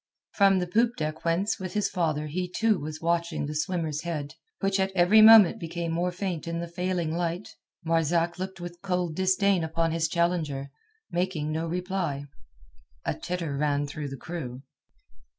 From 0.31 0.57
the 0.57 0.65
poop 0.65 0.95
deck 0.97 1.23
whence 1.25 1.59
with 1.59 1.73
his 1.73 1.87
father 1.87 2.25
he 2.25 2.49
too 2.49 2.79
was 2.79 3.01
watching 3.03 3.45
the 3.45 3.53
swimmer's 3.53 4.01
head, 4.01 4.33
which 4.59 4.79
at 4.79 4.91
every 4.95 5.21
moment 5.21 5.59
became 5.59 5.91
more 5.91 6.11
faint 6.11 6.47
in 6.47 6.59
the 6.59 6.67
failing 6.67 7.13
light, 7.13 7.49
Marzak 7.85 8.39
looked 8.39 8.59
with 8.59 8.81
cold 8.81 9.15
disdain 9.15 9.63
upon 9.63 9.91
his 9.91 10.07
challenger, 10.07 10.71
making 11.11 11.51
no 11.51 11.67
reply. 11.67 12.25
A 13.05 13.13
titter 13.13 13.55
ran 13.55 13.85
through 13.85 14.09
the 14.09 14.17
crew. 14.17 14.63